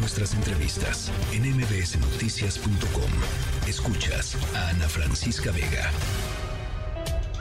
nuestras 0.00 0.34
entrevistas 0.34 1.12
en 1.32 1.42
mbsnoticias.com. 1.42 3.10
Escuchas 3.68 4.36
a 4.56 4.70
Ana 4.70 4.88
Francisca 4.88 5.52
Vega. 5.52 5.90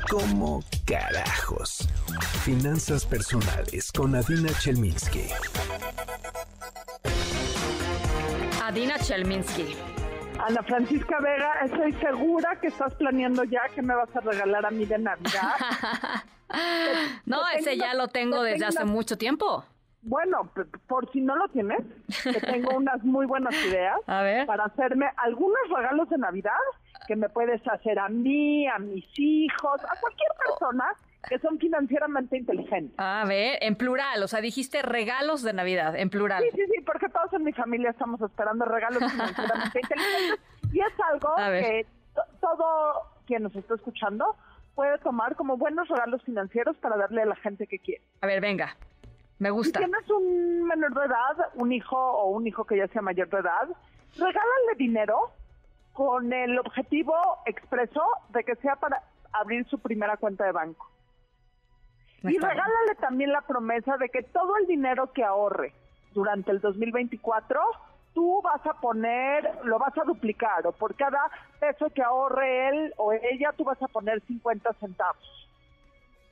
¿Cómo 0.09 0.61
carajos? 0.85 1.87
Finanzas 2.43 3.05
personales 3.05 3.91
con 3.93 4.13
Adina 4.13 4.51
Chelminsky. 4.59 5.29
Adina 8.61 8.99
Chelminsky. 8.99 9.75
Ana 10.45 10.61
Francisca 10.63 11.17
Vega, 11.21 11.53
estoy 11.65 11.93
segura 11.93 12.59
que 12.59 12.67
estás 12.67 12.93
planeando 12.95 13.45
ya 13.45 13.61
que 13.73 13.81
me 13.81 13.95
vas 13.95 14.13
a 14.15 14.19
regalar 14.19 14.65
a 14.65 14.71
mí 14.71 14.85
de 14.85 14.97
Navidad. 14.97 15.53
no, 17.25 17.39
ese 17.57 17.77
ya 17.77 17.93
lo 17.93 18.09
tengo 18.09 18.43
desde 18.43 18.65
hace 18.65 18.83
mucho 18.83 19.17
tiempo. 19.17 19.63
Bueno, 20.01 20.49
por 20.87 21.11
si 21.11 21.21
no 21.21 21.35
lo 21.35 21.47
tienes, 21.49 21.81
te 22.23 22.39
tengo 22.39 22.71
unas 22.77 23.03
muy 23.03 23.25
buenas 23.25 23.53
ideas 23.65 23.99
para 24.05 24.65
hacerme 24.65 25.07
algunos 25.17 25.59
regalos 25.75 26.09
de 26.09 26.17
Navidad 26.17 26.53
que 27.07 27.15
me 27.15 27.27
puedes 27.29 27.61
hacer 27.67 27.99
a 27.99 28.07
mí, 28.07 28.67
a 28.67 28.79
mis 28.79 29.05
hijos, 29.17 29.81
a 29.83 29.99
cualquier 29.99 30.31
persona 30.45 30.85
que 31.27 31.37
son 31.39 31.59
financieramente 31.59 32.37
inteligentes. 32.37 32.95
A 32.97 33.25
ver, 33.27 33.57
en 33.61 33.75
plural, 33.75 34.23
o 34.23 34.27
sea, 34.27 34.41
dijiste 34.41 34.81
regalos 34.81 35.43
de 35.43 35.53
Navidad, 35.53 35.95
en 35.95 36.09
plural. 36.09 36.43
Sí, 36.43 36.49
sí, 36.55 36.65
sí, 36.73 36.81
porque 36.81 37.09
todos 37.09 37.33
en 37.33 37.43
mi 37.43 37.51
familia 37.51 37.89
estamos 37.89 38.21
esperando 38.21 38.65
regalos 38.65 38.99
financieramente 39.11 39.79
inteligentes 39.83 40.39
y 40.71 40.79
es 40.79 40.93
algo 41.11 41.35
que 41.35 41.85
todo 42.39 42.65
quien 43.25 43.43
nos 43.43 43.55
está 43.55 43.75
escuchando 43.75 44.35
puede 44.75 44.97
tomar 44.99 45.35
como 45.35 45.57
buenos 45.57 45.89
regalos 45.89 46.23
financieros 46.23 46.77
para 46.77 46.95
darle 46.95 47.23
a 47.23 47.25
la 47.25 47.35
gente 47.35 47.67
que 47.67 47.79
quiere. 47.79 48.01
A 48.21 48.27
ver, 48.27 48.39
venga. 48.39 48.77
Me 49.39 49.49
gusta. 49.49 49.79
Si 49.79 49.85
tienes 49.85 50.09
un 50.09 50.67
menor 50.67 50.93
de 50.93 51.05
edad, 51.05 51.51
un 51.55 51.71
hijo 51.71 51.97
o 51.97 52.29
un 52.31 52.45
hijo 52.45 52.65
que 52.65 52.77
ya 52.77 52.87
sea 52.89 53.01
mayor 53.01 53.29
de 53.29 53.39
edad, 53.39 53.69
regálale 54.15 54.75
dinero 54.77 55.31
con 55.93 56.31
el 56.31 56.59
objetivo 56.59 57.13
expreso 57.45 58.01
de 58.29 58.43
que 58.43 58.55
sea 58.57 58.75
para 58.75 59.01
abrir 59.31 59.65
su 59.67 59.79
primera 59.79 60.17
cuenta 60.17 60.45
de 60.45 60.51
banco. 60.51 60.89
y 62.23 62.37
regálale 62.37 62.95
también 62.99 63.31
la 63.31 63.41
promesa 63.41 63.95
de 63.97 64.09
que 64.09 64.23
todo 64.23 64.57
el 64.57 64.67
dinero 64.67 65.13
que 65.13 65.23
ahorre 65.23 65.73
durante 66.13 66.51
el 66.51 66.59
2024, 66.59 67.61
tú 68.13 68.41
vas 68.41 68.65
a 68.65 68.73
poner, 68.73 69.59
lo 69.63 69.79
vas 69.79 69.97
a 69.97 70.03
duplicar, 70.03 70.65
o 70.67 70.73
por 70.73 70.95
cada 70.95 71.19
peso 71.59 71.89
que 71.91 72.03
ahorre 72.03 72.69
él 72.69 72.93
o 72.97 73.13
ella, 73.13 73.53
tú 73.55 73.63
vas 73.63 73.81
a 73.81 73.87
poner 73.87 74.21
50 74.21 74.73
centavos. 74.73 75.49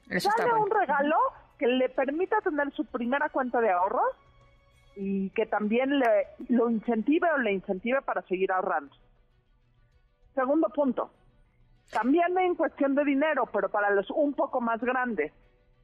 Eso 0.10 0.30
Dale 0.38 0.54
un 0.54 0.70
regalo 0.70 1.16
que 1.58 1.68
le 1.68 1.90
permita 1.90 2.42
tener 2.42 2.72
su 2.74 2.86
primera 2.86 3.30
cuenta 3.30 3.60
de 3.62 3.70
ahorro 3.70 4.02
y 4.96 5.30
que 5.32 5.46
también 5.46 6.00
le 6.00 6.28
lo 6.50 6.70
incentive 6.70 7.30
o 7.32 7.38
le 7.38 7.54
incentive 7.54 8.02
para 8.02 8.22
seguir 8.24 8.52
ahorrando. 8.52 8.96
Segundo 10.34 10.70
punto, 10.70 11.12
también 11.92 12.38
en 12.38 12.56
cuestión 12.56 12.96
de 12.96 13.04
dinero, 13.06 13.48
pero 13.52 13.70
para 13.70 13.90
los 13.92 14.10
un 14.12 14.34
poco 14.34 14.62
más 14.62 14.82
grandes. 14.82 15.32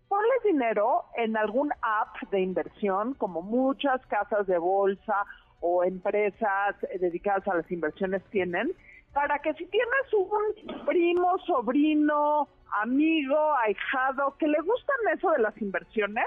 Ponle 0.07 0.33
dinero 0.45 1.05
en 1.15 1.35
algún 1.37 1.71
app 1.81 2.29
de 2.29 2.41
inversión, 2.41 3.15
como 3.15 3.41
muchas 3.41 4.05
casas 4.07 4.45
de 4.45 4.57
bolsa 4.57 5.25
o 5.59 5.83
empresas 5.83 6.75
dedicadas 6.99 7.47
a 7.47 7.55
las 7.55 7.71
inversiones 7.71 8.21
tienen, 8.29 8.73
para 9.13 9.39
que 9.39 9.53
si 9.53 9.65
tienes 9.67 10.13
un 10.13 10.85
primo, 10.85 11.37
sobrino, 11.45 12.47
amigo, 12.81 13.55
ahijado, 13.57 14.35
que 14.37 14.47
le 14.47 14.59
gustan 14.61 14.95
eso 15.15 15.31
de 15.31 15.39
las 15.39 15.59
inversiones, 15.61 16.25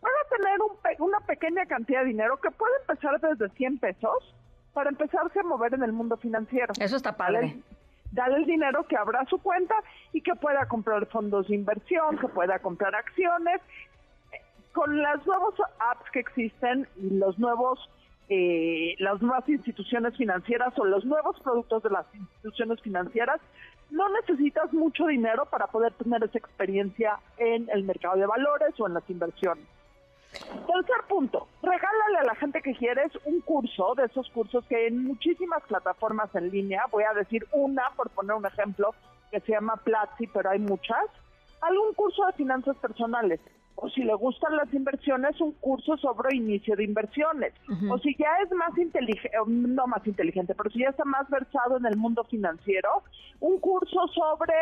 van 0.00 0.12
a 0.12 0.36
tener 0.36 0.60
un 0.62 0.74
una 0.98 1.20
pequeña 1.20 1.66
cantidad 1.66 2.00
de 2.00 2.08
dinero 2.08 2.38
que 2.40 2.50
puede 2.50 2.72
empezar 2.80 3.20
desde 3.20 3.48
100 3.54 3.78
pesos 3.78 4.34
para 4.72 4.90
empezarse 4.90 5.40
a 5.40 5.42
mover 5.42 5.74
en 5.74 5.82
el 5.82 5.92
mundo 5.92 6.16
financiero. 6.16 6.72
Eso 6.78 6.96
está 6.96 7.16
padre. 7.16 7.56
Dale, 8.12 8.36
el 8.36 8.44
dinero 8.44 8.86
que 8.86 8.96
abra 8.96 9.24
su 9.26 9.38
cuenta 9.38 9.74
y 10.12 10.20
que 10.20 10.34
pueda 10.34 10.66
comprar 10.66 11.06
fondos 11.06 11.48
de 11.48 11.54
inversión, 11.54 12.18
que 12.18 12.28
pueda 12.28 12.58
comprar 12.58 12.94
acciones. 12.94 13.60
Con 14.72 15.00
las 15.02 15.24
nuevas 15.26 15.54
apps 15.78 16.10
que 16.12 16.20
existen 16.20 16.88
y 16.96 17.10
los 17.10 17.38
nuevos 17.38 17.78
eh, 18.28 18.94
las 18.98 19.20
nuevas 19.20 19.48
instituciones 19.48 20.16
financieras 20.16 20.72
o 20.78 20.84
los 20.84 21.04
nuevos 21.04 21.38
productos 21.40 21.82
de 21.82 21.90
las 21.90 22.06
instituciones 22.14 22.80
financieras, 22.80 23.40
no 23.90 24.08
necesitas 24.08 24.72
mucho 24.72 25.06
dinero 25.06 25.46
para 25.46 25.66
poder 25.66 25.92
tener 25.94 26.24
esa 26.24 26.38
experiencia 26.38 27.18
en 27.36 27.68
el 27.70 27.84
mercado 27.84 28.16
de 28.16 28.26
valores 28.26 28.78
o 28.78 28.86
en 28.86 28.94
las 28.94 29.08
inversiones. 29.10 29.64
Tercer 30.32 31.06
punto, 31.08 31.46
regálale 31.62 32.18
a 32.18 32.24
la 32.24 32.34
gente 32.34 32.60
que 32.60 32.74
quieres 32.74 33.12
un 33.24 33.40
curso 33.42 33.94
de 33.94 34.06
esos 34.06 34.28
cursos 34.30 34.64
que 34.66 34.88
en 34.88 35.04
muchísimas 35.04 35.62
plataformas 35.62 36.34
en 36.34 36.50
línea, 36.50 36.86
voy 36.90 37.04
a 37.04 37.14
decir 37.14 37.46
una 37.52 37.90
por 37.96 38.10
poner 38.10 38.34
un 38.34 38.46
ejemplo, 38.46 38.94
que 39.30 39.40
se 39.40 39.52
llama 39.52 39.76
Platzi, 39.76 40.26
pero 40.26 40.50
hay 40.50 40.58
muchas, 40.58 41.04
algún 41.60 41.92
curso 41.94 42.26
de 42.26 42.32
finanzas 42.32 42.76
personales 42.78 43.40
o 43.76 43.88
si 43.90 44.02
le 44.02 44.14
gustan 44.14 44.56
las 44.56 44.72
inversiones, 44.72 45.40
un 45.40 45.52
curso 45.52 45.96
sobre 45.96 46.36
inicio 46.36 46.76
de 46.76 46.84
inversiones. 46.84 47.52
O 47.90 47.98
si 47.98 48.14
ya 48.16 48.28
es 48.44 48.50
más 48.52 48.76
inteligente, 48.78 49.36
no 49.46 49.86
más 49.86 50.06
inteligente, 50.06 50.54
pero 50.54 50.70
si 50.70 50.80
ya 50.80 50.90
está 50.90 51.04
más 51.04 51.28
versado 51.28 51.76
en 51.76 51.86
el 51.86 51.96
mundo 51.96 52.24
financiero, 52.24 53.02
un 53.40 53.58
curso 53.58 54.06
sobre 54.08 54.54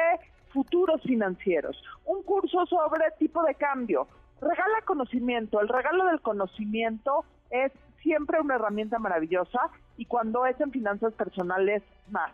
futuros 0.49 1.03
financieros, 1.03 1.77
un 2.05 2.23
curso 2.23 2.67
sobre 2.67 3.11
tipo 3.19 3.43
de 3.43 3.55
cambio. 3.55 4.06
Regala 4.41 4.83
conocimiento. 4.84 5.61
El 5.61 5.69
regalo 5.69 6.06
del 6.06 6.21
conocimiento 6.21 7.25
es 7.50 7.71
siempre 8.03 8.41
una 8.41 8.56
herramienta 8.56 8.99
maravillosa 8.99 9.71
y 9.97 10.06
cuando 10.06 10.47
es 10.47 10.61
en 10.61 10.73
finanzas 10.73 11.12
personales 11.15 11.83
más 12.11 12.33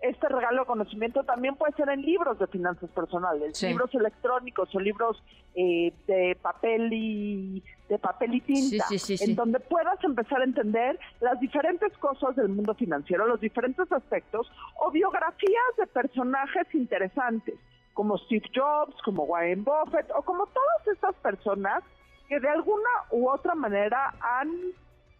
este 0.00 0.28
regalo 0.28 0.60
de 0.60 0.66
conocimiento 0.66 1.24
también 1.24 1.56
puede 1.56 1.72
ser 1.72 1.88
en 1.88 2.02
libros 2.02 2.38
de 2.38 2.46
finanzas 2.46 2.88
personales, 2.90 3.60
libros 3.62 3.92
electrónicos 3.94 4.72
o 4.74 4.80
libros 4.80 5.22
eh, 5.54 5.92
de 6.06 6.38
papel 6.40 6.92
y 6.92 7.64
de 7.88 7.98
papel 7.98 8.34
y 8.34 8.40
tinta, 8.42 8.84
en 9.20 9.34
donde 9.34 9.58
puedas 9.58 10.02
empezar 10.04 10.40
a 10.40 10.44
entender 10.44 10.98
las 11.20 11.40
diferentes 11.40 11.92
cosas 11.98 12.36
del 12.36 12.48
mundo 12.48 12.74
financiero, 12.74 13.26
los 13.26 13.40
diferentes 13.40 13.90
aspectos 13.90 14.50
o 14.76 14.90
biografías 14.90 15.76
de 15.78 15.86
personajes 15.86 16.66
interesantes, 16.74 17.56
como 17.94 18.18
Steve 18.18 18.48
Jobs, 18.54 18.94
como 19.04 19.24
Warren 19.24 19.64
Buffett 19.64 20.08
o 20.16 20.22
como 20.22 20.46
todas 20.46 20.94
estas 20.94 21.14
personas 21.16 21.82
que 22.28 22.38
de 22.38 22.48
alguna 22.48 22.90
u 23.10 23.28
otra 23.28 23.54
manera 23.54 24.14
han 24.20 24.48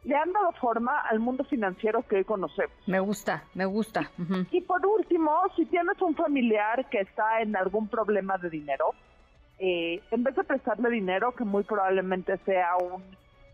le 0.04 0.16
han 0.16 0.32
dado 0.32 0.52
forma 0.52 0.98
al 1.00 1.18
mundo 1.18 1.44
financiero 1.44 2.02
que 2.06 2.16
hoy 2.16 2.24
conocemos. 2.24 2.72
Me 2.86 3.00
gusta, 3.00 3.44
me 3.54 3.66
gusta. 3.66 4.10
Y 4.50 4.60
por 4.62 4.84
último, 4.86 5.32
si 5.56 5.66
tienes 5.66 6.00
un 6.00 6.14
familiar 6.14 6.88
que 6.88 7.00
está 7.00 7.40
en 7.40 7.56
algún 7.56 7.88
problema 7.88 8.38
de 8.38 8.48
dinero, 8.48 8.94
eh, 9.58 10.00
en 10.10 10.22
vez 10.22 10.36
de 10.36 10.44
prestarle 10.44 10.88
dinero, 10.90 11.32
que 11.32 11.44
muy 11.44 11.64
probablemente 11.64 12.38
sea 12.44 12.76
un 12.76 13.02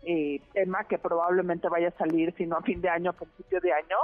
eh, 0.03 0.39
tema 0.53 0.83
que 0.83 0.99
probablemente 0.99 1.67
vaya 1.67 1.87
a 1.87 1.97
salir, 1.97 2.33
sino 2.37 2.57
a 2.57 2.61
fin 2.61 2.79
de 2.79 2.89
año, 2.89 3.09
a 3.09 3.13
principio 3.13 3.59
de 3.59 3.73
año, 3.73 3.97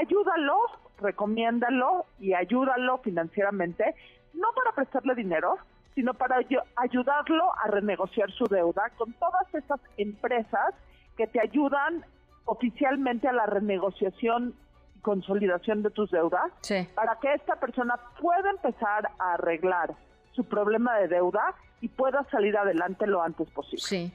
ayúdalo, 0.00 0.56
recomiéndalo 1.00 2.06
y 2.18 2.34
ayúdalo 2.34 2.98
financieramente, 2.98 3.94
no 4.34 4.48
para 4.52 4.72
prestarle 4.72 5.14
dinero, 5.14 5.56
sino 5.94 6.14
para 6.14 6.40
ayudarlo 6.76 7.52
a 7.62 7.68
renegociar 7.68 8.30
su 8.32 8.46
deuda 8.46 8.90
con 8.96 9.12
todas 9.14 9.52
esas 9.54 9.80
empresas 9.96 10.74
que 11.18 11.26
te 11.26 11.40
ayudan 11.40 12.06
oficialmente 12.46 13.28
a 13.28 13.32
la 13.32 13.44
renegociación 13.44 14.54
y 14.96 15.00
consolidación 15.00 15.82
de 15.82 15.90
tus 15.90 16.10
deudas 16.10 16.50
para 16.94 17.18
que 17.20 17.34
esta 17.34 17.56
persona 17.56 17.96
pueda 18.20 18.50
empezar 18.50 19.10
a 19.18 19.34
arreglar 19.34 19.94
su 20.32 20.44
problema 20.44 20.96
de 20.98 21.08
deuda 21.08 21.54
y 21.80 21.88
pueda 21.88 22.26
salir 22.30 22.56
adelante 22.56 23.06
lo 23.06 23.22
antes 23.22 23.48
posible. 23.50 23.82
Sí. 23.82 24.12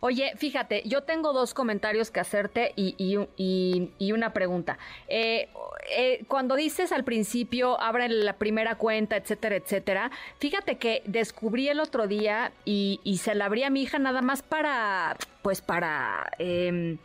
Oye, 0.00 0.32
fíjate, 0.36 0.82
yo 0.86 1.02
tengo 1.02 1.32
dos 1.32 1.52
comentarios 1.52 2.10
que 2.10 2.20
hacerte 2.20 2.72
y, 2.74 2.94
y, 2.96 3.90
y, 3.98 4.12
una 4.12 4.32
pregunta. 4.32 4.78
Eh, 5.08 5.48
eh, 5.94 6.24
cuando 6.26 6.56
dices 6.56 6.90
al 6.92 7.04
principio, 7.04 7.78
abren 7.80 8.24
la 8.24 8.34
primera 8.34 8.76
cuenta, 8.76 9.16
etcétera, 9.16 9.56
etcétera, 9.56 10.10
fíjate 10.38 10.78
que 10.78 11.02
descubrí 11.04 11.68
el 11.68 11.80
otro 11.80 12.06
día 12.06 12.52
y, 12.64 12.98
se 13.20 13.34
la 13.34 13.46
abrí 13.46 13.62
a 13.64 13.70
mi 13.70 13.82
hija 13.82 13.98
nada 13.98 14.22
más 14.22 14.42
para, 14.42 15.16
pues 15.42 15.60
para... 15.60 16.30
Eh, 16.38 16.96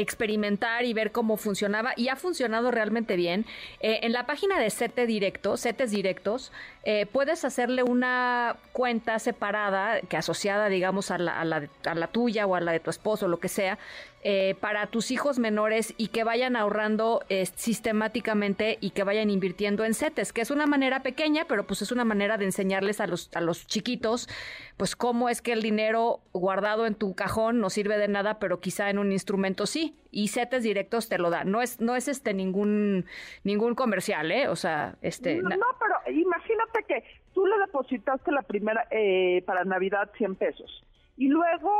experimentar 0.00 0.84
y 0.84 0.94
ver 0.94 1.10
cómo 1.10 1.36
funcionaba 1.36 1.92
y 1.96 2.08
ha 2.08 2.16
funcionado 2.16 2.70
realmente 2.70 3.16
bien. 3.16 3.44
Eh, 3.80 4.00
en 4.02 4.12
la 4.12 4.26
página 4.26 4.58
de 4.60 4.70
CETE 4.70 5.06
Directo, 5.06 5.56
CETES 5.56 5.90
Directos, 5.90 6.52
eh, 6.84 7.06
puedes 7.06 7.44
hacerle 7.44 7.82
una 7.82 8.56
cuenta 8.72 9.18
separada 9.18 10.00
que 10.02 10.16
asociada, 10.16 10.68
digamos, 10.68 11.10
a 11.10 11.18
la, 11.18 11.40
a 11.40 11.44
la, 11.44 11.68
a 11.84 11.94
la 11.94 12.06
tuya 12.06 12.46
o 12.46 12.54
a 12.54 12.60
la 12.60 12.72
de 12.72 12.80
tu 12.80 12.90
esposo, 12.90 13.26
lo 13.26 13.40
que 13.40 13.48
sea, 13.48 13.78
eh, 14.22 14.56
para 14.60 14.86
tus 14.86 15.10
hijos 15.10 15.38
menores 15.38 15.94
y 15.96 16.08
que 16.08 16.24
vayan 16.24 16.56
ahorrando 16.56 17.24
sistemáticamente 17.56 18.78
y 18.80 18.90
que 18.90 19.04
vayan 19.04 19.30
invirtiendo 19.30 19.84
en 19.84 19.94
CETES, 19.94 20.32
que 20.32 20.40
es 20.40 20.50
una 20.50 20.66
manera 20.66 21.02
pequeña, 21.02 21.44
pero 21.46 21.66
pues 21.66 21.82
es 21.82 21.92
una 21.92 22.04
manera 22.04 22.36
de 22.36 22.44
enseñarles 22.44 23.00
a 23.00 23.06
los, 23.06 23.30
a 23.34 23.40
los 23.40 23.66
chiquitos, 23.66 24.28
pues 24.76 24.96
cómo 24.96 25.28
es 25.28 25.40
que 25.42 25.52
el 25.52 25.62
dinero 25.62 26.20
guardado 26.32 26.86
en 26.86 26.94
tu 26.94 27.14
cajón 27.14 27.60
no 27.60 27.70
sirve 27.70 27.98
de 27.98 28.08
nada, 28.08 28.38
pero 28.38 28.60
quizá 28.60 28.90
en 28.90 28.98
un 28.98 29.12
instrumento 29.12 29.66
sí, 29.66 29.87
y 30.10 30.28
CETES 30.28 30.62
directos 30.62 31.08
te 31.08 31.18
lo 31.18 31.30
dan. 31.30 31.50
No 31.50 31.60
es, 31.60 31.80
no 31.80 31.96
es 31.96 32.08
este 32.08 32.34
ningún, 32.34 33.06
ningún 33.44 33.74
comercial, 33.74 34.30
¿eh? 34.30 34.48
O 34.48 34.56
sea, 34.56 34.96
este... 35.02 35.36
No, 35.36 35.48
pero 35.48 36.16
imagínate 36.16 36.84
que 36.86 37.04
tú 37.34 37.46
le 37.46 37.58
depositaste 37.58 38.32
la 38.32 38.42
primera 38.42 38.86
eh, 38.90 39.42
para 39.46 39.64
Navidad 39.64 40.10
100 40.16 40.36
pesos 40.36 40.84
y 41.16 41.28
luego 41.28 41.70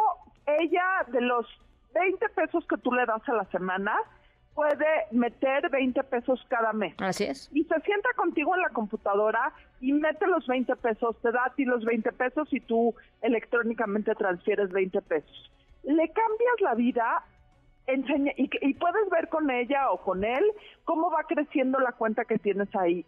ella 0.47 1.07
de 1.09 1.21
los 1.21 1.47
20 1.95 2.29
pesos 2.31 2.67
que 2.69 2.77
tú 2.79 2.93
le 2.93 3.07
das 3.07 3.27
a 3.29 3.33
la 3.33 3.45
semana 3.47 3.97
puede 4.55 5.07
meter 5.13 5.71
20 5.71 6.03
pesos 6.05 6.45
cada 6.49 6.73
mes. 6.73 6.93
Así 6.99 7.25
es. 7.25 7.49
Y 7.53 7.63
se 7.63 7.81
sienta 7.83 8.09
contigo 8.17 8.57
en 8.57 8.63
la 8.63 8.71
computadora 8.71 9.53
y 9.81 9.93
mete 9.93 10.27
los 10.27 10.47
20 10.49 10.75
pesos, 10.77 11.17
te 11.23 11.31
da 11.31 11.45
a 11.47 11.55
ti 11.55 11.65
los 11.65 11.85
20 11.85 12.11
pesos 12.13 12.49
y 12.53 12.59
tú 12.59 12.93
electrónicamente 13.23 14.17
transfieres 14.17 14.71
20 14.71 15.01
pesos. 15.03 15.53
Le 15.85 16.09
cambias 16.09 16.61
la 16.61 16.75
vida 16.75 17.25
enseña, 17.89 18.33
y, 18.37 18.51
y, 18.61 18.75
puedes 18.75 19.09
ver 19.11 19.29
con 19.29 19.51
ella 19.51 19.91
o 19.91 19.99
con 19.99 20.23
él 20.25 20.45
cómo 20.85 21.11
va 21.11 21.25
creciendo 21.25 21.81
la 21.81 21.93
cuenta 21.93 22.25
que 22.25 22.39
tienes 22.39 22.69
ahí. 22.77 23.05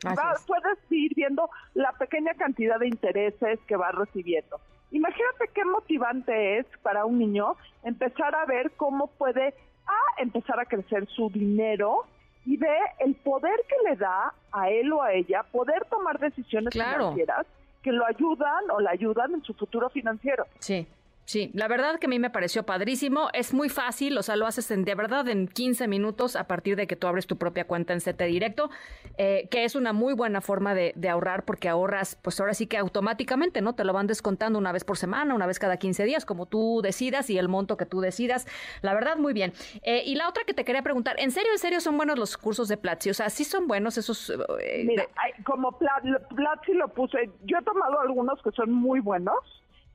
puedes 0.46 0.78
ir 0.90 1.14
viendo 1.14 1.48
la 1.74 1.92
pequeña 1.92 2.34
cantidad 2.34 2.78
de 2.78 2.88
intereses 2.88 3.60
que 3.66 3.76
va 3.76 3.92
recibiendo. 3.92 4.58
Imagínate 4.90 5.50
qué 5.54 5.64
motivante 5.64 6.58
es 6.58 6.66
para 6.82 7.04
un 7.04 7.18
niño 7.18 7.56
empezar 7.84 8.34
a 8.34 8.44
ver 8.46 8.72
cómo 8.72 9.06
puede 9.06 9.54
a 9.86 10.22
empezar 10.22 10.58
a 10.58 10.64
crecer 10.64 11.06
su 11.08 11.30
dinero 11.30 12.06
y 12.46 12.56
ve 12.56 12.76
el 12.98 13.14
poder 13.16 13.60
que 13.68 13.88
le 13.88 13.96
da 13.96 14.32
a 14.52 14.70
él 14.70 14.92
o 14.92 15.02
a 15.02 15.12
ella 15.12 15.42
poder 15.44 15.84
tomar 15.86 16.18
decisiones 16.18 16.72
financieras 16.72 17.46
que 17.82 17.92
lo 17.92 18.04
ayudan 18.06 18.70
o 18.70 18.80
la 18.80 18.90
ayudan 18.90 19.34
en 19.34 19.42
su 19.42 19.54
futuro 19.54 19.88
financiero. 19.90 20.46
Sí. 20.58 20.86
Sí, 21.30 21.52
la 21.54 21.68
verdad 21.68 22.00
que 22.00 22.06
a 22.06 22.08
mí 22.08 22.18
me 22.18 22.28
pareció 22.28 22.64
padrísimo. 22.66 23.28
Es 23.32 23.54
muy 23.54 23.68
fácil, 23.68 24.18
o 24.18 24.22
sea, 24.24 24.34
lo 24.34 24.48
haces 24.48 24.68
en, 24.72 24.84
de 24.84 24.96
verdad 24.96 25.28
en 25.28 25.46
15 25.46 25.86
minutos 25.86 26.34
a 26.34 26.48
partir 26.48 26.74
de 26.74 26.88
que 26.88 26.96
tú 26.96 27.06
abres 27.06 27.28
tu 27.28 27.36
propia 27.36 27.68
cuenta 27.68 27.92
en 27.92 28.00
CT 28.00 28.22
Directo, 28.22 28.68
eh, 29.16 29.46
que 29.48 29.64
es 29.64 29.76
una 29.76 29.92
muy 29.92 30.12
buena 30.12 30.40
forma 30.40 30.74
de, 30.74 30.92
ahorrar 31.08 31.44
porque 31.44 31.68
ahorras, 31.68 32.16
pues 32.16 32.40
ahora 32.40 32.52
sí 32.52 32.66
que 32.66 32.78
automáticamente, 32.78 33.60
¿no? 33.60 33.76
Te 33.76 33.84
lo 33.84 33.92
van 33.92 34.08
descontando 34.08 34.58
una 34.58 34.72
vez 34.72 34.82
por 34.82 34.96
semana, 34.96 35.32
una 35.32 35.46
vez 35.46 35.60
cada 35.60 35.76
15 35.76 36.02
días, 36.02 36.26
como 36.26 36.46
tú 36.46 36.80
decidas 36.82 37.30
y 37.30 37.38
el 37.38 37.48
monto 37.48 37.76
que 37.76 37.86
tú 37.86 38.00
decidas. 38.00 38.48
La 38.82 38.92
verdad, 38.92 39.16
muy 39.16 39.32
bien. 39.32 39.52
Eh, 39.82 40.02
y 40.04 40.16
la 40.16 40.28
otra 40.28 40.42
que 40.44 40.52
te 40.52 40.64
quería 40.64 40.82
preguntar, 40.82 41.14
¿en 41.20 41.30
serio, 41.30 41.52
en 41.52 41.58
serio 41.60 41.78
son 41.78 41.96
buenos 41.96 42.18
los 42.18 42.36
cursos 42.36 42.66
de 42.66 42.76
Platzi? 42.76 43.08
O 43.08 43.14
sea, 43.14 43.30
¿sí 43.30 43.44
son 43.44 43.68
buenos 43.68 43.96
esos? 43.98 44.30
Eh, 44.30 44.82
Mira, 44.84 45.04
como 45.44 45.78
Platzi 45.78 46.72
lo 46.72 46.88
puse, 46.88 47.30
yo 47.44 47.58
he 47.58 47.62
tomado 47.62 48.00
algunos 48.00 48.42
que 48.42 48.50
son 48.50 48.72
muy 48.72 48.98
buenos, 48.98 49.38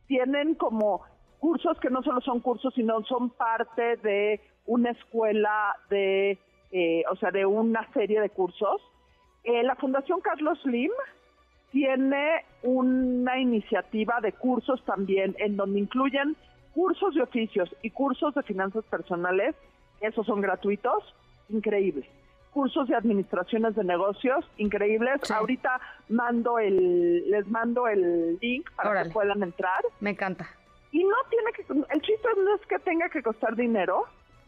tienen 0.08 0.56
como 0.56 1.04
cursos 1.40 1.80
que 1.80 1.90
no 1.90 2.04
solo 2.04 2.22
son 2.22 2.40
cursos, 2.40 2.74
sino 2.74 3.04
son 3.04 3.30
parte 3.30 3.98
de 3.98 4.42
una 4.66 4.92
escuela 4.92 5.76
de, 5.90 6.40
eh, 6.72 7.04
o 7.12 7.16
sea, 7.16 7.32
de 7.32 7.46
una 7.46 7.88
serie 7.94 8.22
de 8.22 8.30
cursos. 8.30 8.82
Eh, 9.44 9.64
la 9.64 9.76
Fundación 9.76 10.22
Carlos 10.22 10.60
Lim 10.66 10.92
tiene 11.72 12.46
una 12.64 13.40
iniciativa 13.40 14.20
de 14.22 14.32
cursos 14.34 14.84
también 14.86 15.36
en 15.40 15.56
donde 15.56 15.80
incluyen 15.80 16.36
cursos 16.74 17.14
de 17.16 17.22
oficios 17.22 17.74
y 17.81 17.90
cursos 17.92 18.34
de 18.34 18.44
finanzas 18.44 18.84
personales, 18.86 19.56
esos 20.02 20.26
son 20.26 20.42
gratuitos, 20.42 21.04
increíble. 21.50 22.10
Cursos 22.52 22.88
de 22.88 22.96
administraciones 22.96 23.76
de 23.76 23.84
negocios, 23.84 24.46
increíbles. 24.58 25.30
Ahorita 25.30 25.80
mando 26.10 26.58
el, 26.58 27.30
les 27.30 27.48
mando 27.48 27.88
el 27.88 28.38
link 28.42 28.70
para 28.76 29.04
que 29.04 29.10
puedan 29.10 29.44
entrar. 29.44 29.84
Me 30.00 30.12
encanta 30.12 30.48
y 30.95 31.03
no 31.03 31.15
tiene 31.30 31.51
que, 31.51 31.94
el 31.94 32.01
chiste 32.01 32.30
no 32.38 32.56
es 32.56 32.62
que 32.68 32.80
tenga 32.80 33.09
que 33.09 33.21
costar 33.21 33.53
dinero. 33.57 34.06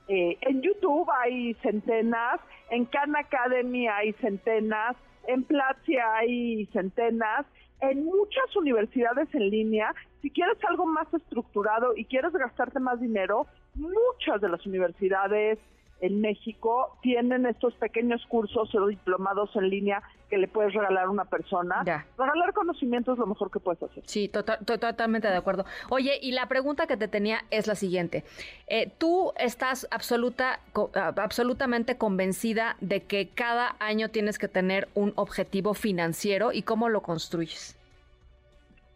Eh, 0.08 0.38
en 0.40 0.62
YouTube 0.62 1.06
hay 1.22 1.54
centenas, 1.56 2.40
en 2.70 2.86
Khan 2.86 3.14
Academy 3.18 3.90
hay 3.90 4.14
centenas, 4.14 4.96
en 5.28 5.44
Platzi 5.44 5.98
hay 5.98 6.66
centenas, 6.68 7.46
en 7.82 8.06
muchas 8.06 8.56
universidades 8.56 9.28
en 9.36 9.50
línea, 9.50 9.94
si 10.22 10.30
quieres 10.32 10.58
algo 10.70 10.86
más 10.86 11.14
estructurado 11.14 11.98
y 11.98 12.06
quieres 12.06 12.32
gastarte 12.32 12.80
más 12.80 13.02
dinero, 13.02 13.46
muchas 13.76 14.40
de 14.40 14.48
las 14.48 14.66
universidades 14.66 15.60
en 16.02 16.22
México 16.22 16.98
tienen 17.02 17.46
estos 17.46 17.74
pequeños 17.76 18.26
cursos 18.28 18.74
o 18.76 18.88
diplomados 18.88 19.56
en 19.56 19.70
línea 19.70 20.04
que 20.30 20.38
le 20.38 20.48
puedes 20.48 20.74
regalar 20.74 21.06
a 21.06 21.10
una 21.10 21.26
persona. 21.26 21.84
Regalar 22.18 22.54
conocimiento 22.54 23.14
es 23.14 23.20
lo 23.20 23.28
mejor 23.28 23.50
que 23.50 23.60
puedes 23.60 23.82
hacer. 23.82 24.04
Sí, 24.06 24.28
tota-, 24.28 24.58
totalmente 24.58 25.28
de 25.28 25.36
acuerdo. 25.36 25.66
Oye, 25.90 26.20
y 26.22 26.34
la 26.34 26.48
pregunta 26.48 26.86
que 26.86 26.98
te 26.98 27.08
tenía 27.08 27.44
es 27.50 27.68
la 27.68 27.76
siguiente. 27.76 28.24
Eh, 28.68 28.92
¿Tú 28.98 29.32
estás 29.38 29.88
absoluta, 29.92 30.60
absolutamente 30.94 31.98
convencida 31.98 32.76
de 32.82 33.04
que 33.04 33.30
cada 33.30 33.76
año 33.80 34.10
tienes 34.10 34.38
que 34.38 34.48
tener 34.48 34.90
un 34.96 35.14
objetivo 35.16 35.74
financiero 35.74 36.52
y 36.52 36.64
cómo 36.64 36.90
lo 36.90 37.02
construyes? 37.02 37.76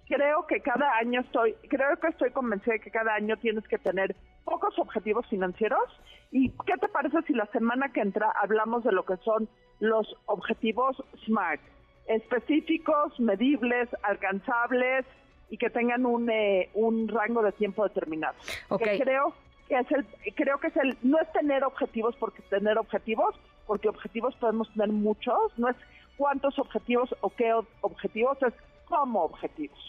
Creo 0.07 0.45
que 0.45 0.59
cada 0.59 0.97
año 0.97 1.21
estoy, 1.21 1.53
creo 1.69 1.97
que 1.97 2.07
estoy 2.07 2.31
convencida 2.31 2.73
de 2.73 2.79
que 2.81 2.91
cada 2.91 3.13
año 3.13 3.37
tienes 3.37 3.65
que 3.67 3.77
tener 3.77 4.13
pocos 4.51 4.77
objetivos 4.79 5.25
financieros. 5.27 5.87
¿Y 6.31 6.49
qué 6.65 6.75
te 6.79 6.89
parece 6.89 7.21
si 7.23 7.33
la 7.33 7.45
semana 7.47 7.91
que 7.93 8.01
entra 8.01 8.29
hablamos 8.41 8.83
de 8.83 8.91
lo 8.91 9.05
que 9.05 9.15
son 9.17 9.47
los 9.79 10.05
objetivos 10.25 11.01
SMART? 11.25 11.61
Específicos, 12.07 13.17
medibles, 13.19 13.87
alcanzables 14.03 15.05
y 15.49 15.57
que 15.57 15.69
tengan 15.69 16.05
un, 16.05 16.29
eh, 16.29 16.69
un 16.73 17.07
rango 17.07 17.41
de 17.41 17.53
tiempo 17.53 17.83
determinado. 17.83 18.35
Okay. 18.69 18.99
creo 18.99 19.33
que 19.69 19.79
es 19.79 19.91
el, 19.91 20.05
creo 20.35 20.59
que 20.59 20.67
es 20.67 20.77
el, 20.77 20.97
no 21.01 21.17
es 21.19 21.31
tener 21.31 21.63
objetivos 21.63 22.15
porque 22.17 22.41
tener 22.43 22.77
objetivos, 22.77 23.33
porque 23.67 23.87
objetivos 23.87 24.35
podemos 24.35 24.69
tener 24.73 24.89
muchos, 24.89 25.57
no 25.57 25.69
es 25.69 25.77
cuántos 26.17 26.59
objetivos 26.59 27.15
o 27.21 27.29
qué 27.29 27.53
objetivos, 27.81 28.37
es 28.43 28.53
como 28.91 29.23
objetivos. 29.23 29.79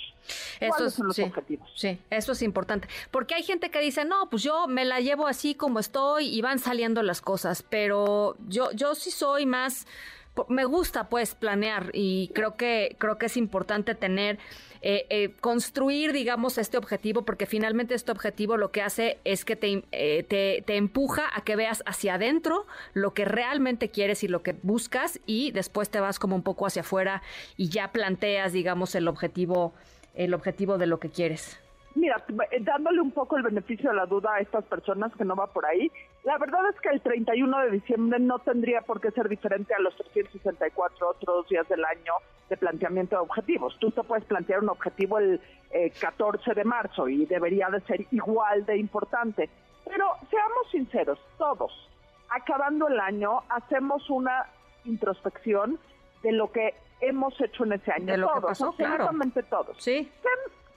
Eso 0.60 0.90
son 0.90 1.08
los 1.08 1.18
objetivos? 1.18 1.68
Sí, 1.74 1.98
eso 2.08 2.32
es 2.32 2.42
importante. 2.42 2.88
Porque 3.10 3.34
hay 3.34 3.42
gente 3.42 3.70
que 3.70 3.80
dice, 3.80 4.04
no, 4.04 4.30
pues 4.30 4.42
yo 4.42 4.68
me 4.68 4.84
la 4.84 5.00
llevo 5.00 5.26
así 5.26 5.54
como 5.54 5.80
estoy 5.80 6.28
y 6.28 6.40
van 6.40 6.58
saliendo 6.58 7.02
las 7.02 7.20
cosas, 7.20 7.64
pero 7.68 8.36
yo, 8.48 8.70
yo 8.72 8.94
sí 8.94 9.10
soy 9.10 9.46
más 9.46 9.86
me 10.48 10.64
gusta 10.64 11.08
pues 11.08 11.34
planear 11.34 11.90
y 11.92 12.30
creo 12.34 12.56
que 12.56 12.96
creo 12.98 13.18
que 13.18 13.26
es 13.26 13.36
importante 13.36 13.94
tener 13.94 14.38
eh, 14.80 15.06
eh, 15.10 15.34
construir 15.40 16.12
digamos 16.12 16.56
este 16.56 16.78
objetivo 16.78 17.22
porque 17.22 17.46
finalmente 17.46 17.94
este 17.94 18.12
objetivo 18.12 18.56
lo 18.56 18.72
que 18.72 18.82
hace 18.82 19.18
es 19.24 19.44
que 19.44 19.56
te, 19.56 19.84
eh, 19.92 20.22
te, 20.24 20.76
empuja 20.76 21.24
a 21.34 21.42
que 21.42 21.54
veas 21.54 21.82
hacia 21.86 22.14
adentro 22.14 22.66
lo 22.94 23.12
que 23.12 23.24
realmente 23.26 23.90
quieres 23.90 24.24
y 24.24 24.28
lo 24.28 24.42
que 24.42 24.56
buscas 24.62 25.20
y 25.26 25.52
después 25.52 25.90
te 25.90 26.00
vas 26.00 26.18
como 26.18 26.34
un 26.34 26.42
poco 26.42 26.66
hacia 26.66 26.80
afuera 26.80 27.22
y 27.56 27.68
ya 27.68 27.92
planteas 27.92 28.52
digamos 28.52 28.94
el 28.94 29.08
objetivo 29.08 29.74
el 30.14 30.34
objetivo 30.34 30.78
de 30.78 30.86
lo 30.86 30.98
que 30.98 31.08
quieres. 31.08 31.58
Mira, 31.94 32.22
dándole 32.60 33.00
un 33.00 33.10
poco 33.10 33.36
el 33.36 33.42
beneficio 33.42 33.90
de 33.90 33.96
la 33.96 34.06
duda 34.06 34.34
a 34.34 34.40
estas 34.40 34.64
personas 34.64 35.12
que 35.16 35.24
no 35.24 35.36
va 35.36 35.46
por 35.48 35.66
ahí, 35.66 35.90
la 36.24 36.38
verdad 36.38 36.60
es 36.70 36.80
que 36.80 36.88
el 36.90 37.00
31 37.00 37.58
de 37.60 37.70
diciembre 37.70 38.18
no 38.20 38.38
tendría 38.38 38.82
por 38.82 39.00
qué 39.00 39.10
ser 39.10 39.28
diferente 39.28 39.74
a 39.74 39.80
los 39.80 39.94
364 39.96 41.08
otros 41.08 41.48
días 41.48 41.68
del 41.68 41.84
año 41.84 42.12
de 42.48 42.56
planteamiento 42.56 43.16
de 43.16 43.22
objetivos. 43.22 43.76
Tú 43.80 43.90
te 43.90 44.02
puedes 44.02 44.24
plantear 44.24 44.60
un 44.60 44.68
objetivo 44.68 45.18
el 45.18 45.40
14 46.00 46.50
eh, 46.50 46.54
de 46.54 46.64
marzo 46.64 47.08
y 47.08 47.26
debería 47.26 47.68
de 47.70 47.80
ser 47.82 48.06
igual 48.12 48.64
de 48.66 48.76
importante. 48.78 49.50
Pero 49.84 50.06
seamos 50.30 50.70
sinceros, 50.70 51.18
todos, 51.38 51.72
acabando 52.30 52.86
el 52.86 53.00
año, 53.00 53.42
hacemos 53.48 54.08
una 54.08 54.46
introspección 54.84 55.78
de 56.22 56.32
lo 56.32 56.52
que 56.52 56.74
hemos 57.00 57.38
hecho 57.40 57.64
en 57.64 57.72
ese 57.72 57.90
año. 57.90 58.06
De 58.06 58.16
lo 58.16 58.28
todos, 58.28 58.40
que 58.40 58.46
pasó, 58.46 58.66
absolutamente 58.68 59.42
todos. 59.42 59.76
Sí 59.82 60.08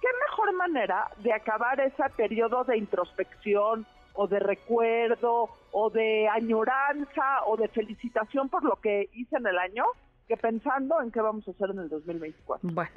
qué 0.06 0.08
mejor 0.30 0.54
manera 0.54 1.10
de 1.18 1.34
acabar 1.34 1.80
ese 1.80 2.04
periodo 2.16 2.64
de 2.64 2.78
introspección 2.78 3.88
o 4.16 4.28
de 4.28 4.40
recuerdo 4.40 5.50
o 5.72 5.90
de 5.90 6.28
añoranza 6.30 7.46
o 7.46 7.58
de 7.58 7.68
felicitación 7.68 8.50
por 8.50 8.64
lo 8.64 8.78
que 8.78 9.10
hice 9.14 9.38
en 9.38 9.48
el 9.48 9.58
año 9.58 9.86
que 10.28 10.38
pensando 10.38 11.02
en 11.02 11.12
qué 11.12 11.22
vamos 11.22 11.48
a 11.48 11.52
hacer 11.52 11.70
en 11.70 11.80
el 11.80 11.90
2024. 11.90 12.68
Bueno, 12.72 12.90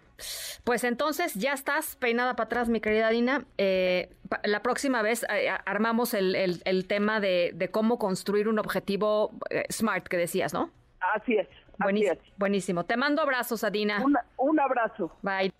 pues 0.65 0.85
entonces 0.85 1.35
ya 1.35 1.53
estás 1.53 1.97
peinada 1.97 2.37
para 2.37 2.47
atrás, 2.47 2.69
mi 2.69 2.81
querida 2.81 3.11
Dina. 3.11 3.45
Eh, 3.59 4.11
la 4.45 4.63
próxima 4.63 5.03
vez 5.03 5.25
eh, 5.25 5.51
armamos 5.67 6.15
el, 6.15 6.87
tema 6.87 7.21
de, 7.21 7.69
cómo 7.71 7.99
construir 7.99 8.49
un 8.49 8.59
objetivo 8.59 9.33
eh, 9.51 9.65
SMART 9.71 10.09
que 10.09 10.17
decías, 10.17 10.55
¿no? 10.55 10.71
Así 11.15 11.37
es. 11.37 11.49
Buenísimo, 11.79 12.19
buenísimo. 12.39 12.85
Te 12.85 12.97
mando 12.97 13.23
abrazos, 13.23 13.63
Adina. 13.63 14.03
un 14.37 14.61
abrazo. 14.61 15.13
Bye. 15.23 15.53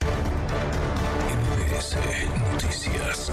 Noticias. 2.53 3.33